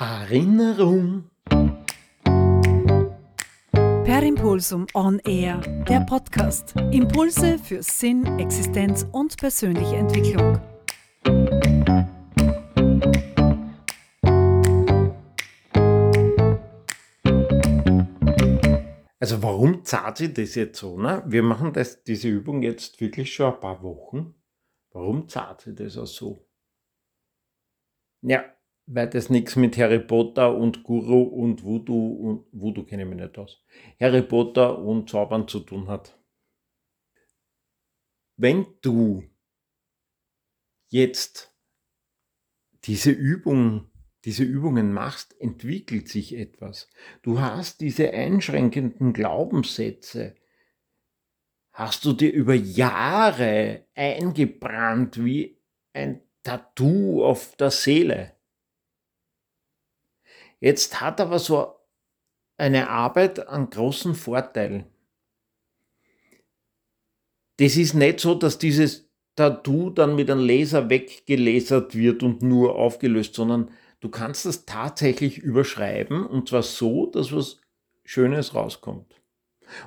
Erinnerung. 0.00 1.28
Per 4.04 4.22
Impulsum 4.22 4.86
On 4.94 5.18
Air, 5.24 5.58
der 5.88 6.06
Podcast. 6.06 6.76
Impulse 6.92 7.58
für 7.58 7.82
Sinn, 7.82 8.24
Existenz 8.38 9.04
und 9.10 9.36
persönliche 9.36 9.96
Entwicklung. 9.96 10.60
Also 19.18 19.42
warum 19.42 19.84
zahlt 19.84 20.18
sich 20.18 20.32
das 20.32 20.54
jetzt 20.54 20.78
so? 20.78 20.96
Ne? 20.96 21.24
Wir 21.26 21.42
machen 21.42 21.72
das, 21.72 22.04
diese 22.04 22.28
Übung 22.28 22.62
jetzt 22.62 23.00
wirklich 23.00 23.34
schon 23.34 23.52
ein 23.52 23.58
paar 23.58 23.82
Wochen. 23.82 24.36
Warum 24.92 25.28
zahlt 25.28 25.62
sich 25.62 25.74
das 25.74 25.98
auch 25.98 26.06
so? 26.06 26.46
Ja, 28.22 28.44
weil 28.90 29.08
das 29.10 29.28
nichts 29.28 29.54
mit 29.54 29.76
Harry 29.76 29.98
Potter 29.98 30.56
und 30.56 30.82
Guru 30.82 31.22
und 31.22 31.62
Voodoo 31.62 32.12
und 32.14 32.46
Voodoo 32.52 32.84
kenne 32.84 33.02
ich 33.02 33.08
mich 33.08 33.20
nicht 33.20 33.36
aus. 33.36 33.62
Harry 34.00 34.22
Potter 34.22 34.78
und 34.78 35.10
Zaubern 35.10 35.46
zu 35.46 35.60
tun 35.60 35.88
hat. 35.88 36.18
Wenn 38.36 38.66
du 38.80 39.24
jetzt 40.88 41.54
diese 42.84 43.10
Übung, 43.10 43.90
diese 44.24 44.44
Übungen 44.44 44.92
machst, 44.92 45.38
entwickelt 45.38 46.08
sich 46.08 46.34
etwas. 46.34 46.88
Du 47.20 47.40
hast 47.40 47.82
diese 47.82 48.10
einschränkenden 48.10 49.12
Glaubenssätze, 49.12 50.34
hast 51.72 52.06
du 52.06 52.14
dir 52.14 52.32
über 52.32 52.54
Jahre 52.54 53.86
eingebrannt 53.94 55.22
wie 55.22 55.60
ein 55.92 56.22
Tattoo 56.42 57.22
auf 57.22 57.54
der 57.56 57.70
Seele. 57.70 58.37
Jetzt 60.60 61.00
hat 61.00 61.20
aber 61.20 61.38
so 61.38 61.76
eine 62.56 62.90
Arbeit 62.90 63.48
einen 63.48 63.70
großen 63.70 64.14
Vorteil. 64.14 64.86
Das 67.58 67.76
ist 67.76 67.94
nicht 67.94 68.20
so, 68.20 68.34
dass 68.34 68.58
dieses 68.58 69.08
Tattoo 69.36 69.90
dann 69.90 70.16
mit 70.16 70.30
einem 70.30 70.44
Laser 70.44 70.90
weggelasert 70.90 71.94
wird 71.94 72.22
und 72.22 72.42
nur 72.42 72.74
aufgelöst, 72.74 73.34
sondern 73.34 73.70
du 74.00 74.08
kannst 74.08 74.46
das 74.46 74.64
tatsächlich 74.64 75.38
überschreiben 75.38 76.26
und 76.26 76.48
zwar 76.48 76.62
so, 76.62 77.06
dass 77.06 77.32
was 77.32 77.60
Schönes 78.04 78.54
rauskommt. 78.54 79.20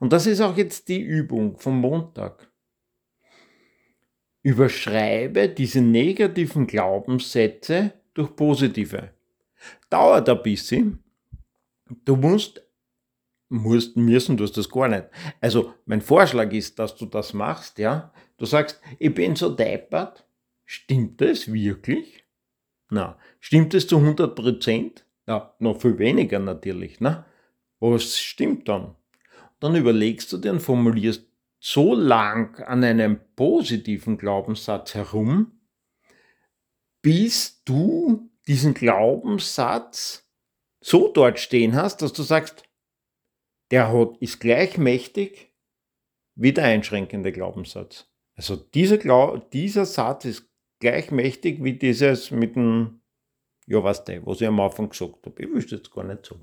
Und 0.00 0.12
das 0.12 0.26
ist 0.26 0.40
auch 0.40 0.56
jetzt 0.56 0.88
die 0.88 1.00
Übung 1.00 1.58
vom 1.58 1.80
Montag. 1.80 2.50
Überschreibe 4.42 5.48
diese 5.48 5.80
negativen 5.80 6.66
Glaubenssätze 6.66 7.92
durch 8.14 8.34
positive. 8.34 9.15
Dauert 9.90 10.28
ein 10.28 10.42
bisschen. 10.42 11.02
Du 12.04 12.16
musst, 12.16 12.62
musst 13.48 13.96
müssen, 13.96 14.36
du 14.36 14.44
hast 14.44 14.56
das 14.56 14.68
gar 14.68 14.88
nicht. 14.88 15.04
Also 15.40 15.74
mein 15.84 16.00
Vorschlag 16.00 16.52
ist, 16.52 16.78
dass 16.78 16.96
du 16.96 17.06
das 17.06 17.32
machst, 17.32 17.78
ja. 17.78 18.12
Du 18.38 18.46
sagst, 18.46 18.80
ich 18.98 19.14
bin 19.14 19.36
so 19.36 19.54
deppert. 19.54 20.26
Stimmt 20.64 21.20
das 21.20 21.52
wirklich? 21.52 22.24
Na, 22.90 23.18
stimmt 23.40 23.74
es 23.74 23.86
zu 23.86 23.98
100 23.98 24.34
Prozent? 24.34 25.06
Ja, 25.26 25.54
noch 25.58 25.80
viel 25.80 25.98
weniger 25.98 26.38
natürlich, 26.38 27.00
ne? 27.00 27.24
Was 27.80 28.18
stimmt 28.18 28.68
dann? 28.68 28.94
Dann 29.60 29.74
überlegst 29.74 30.32
du 30.32 30.38
dir 30.38 30.52
und 30.52 30.60
formulierst 30.60 31.26
so 31.58 31.94
lang 31.94 32.60
an 32.60 32.84
einem 32.84 33.20
positiven 33.34 34.18
Glaubenssatz 34.18 34.94
herum, 34.94 35.52
bis 37.02 37.62
du 37.64 38.30
diesen 38.46 38.74
Glaubenssatz 38.74 40.28
so 40.80 41.08
dort 41.08 41.38
stehen 41.38 41.74
hast, 41.74 42.02
dass 42.02 42.12
du 42.12 42.22
sagst, 42.22 42.62
der 43.70 43.92
hat, 43.92 44.16
ist 44.20 44.40
gleich 44.40 44.78
mächtig 44.78 45.52
wie 46.34 46.52
der 46.52 46.64
einschränkende 46.64 47.32
Glaubenssatz. 47.32 48.08
Also 48.34 48.56
dieser, 48.56 48.98
Glau 48.98 49.38
dieser 49.38 49.86
Satz 49.86 50.24
ist 50.26 50.48
gleich 50.78 51.10
mächtig 51.10 51.64
wie 51.64 51.72
dieses 51.72 52.30
mit 52.30 52.54
dem, 52.54 53.00
ja 53.66 53.82
was 53.82 54.04
der, 54.04 54.24
was 54.26 54.40
ich 54.40 54.46
am 54.46 54.60
Anfang 54.60 54.90
gesagt 54.90 55.26
habe. 55.26 55.42
Ich 55.42 55.48
wüsste 55.48 55.76
jetzt 55.76 55.90
gar 55.90 56.04
nicht 56.04 56.26
so. 56.26 56.38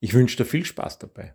Ich 0.00 0.14
wünsche 0.14 0.36
dir 0.36 0.44
viel 0.44 0.64
Spaß 0.64 0.98
dabei. 0.98 1.34